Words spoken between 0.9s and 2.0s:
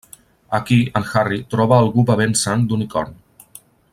en Harry troba a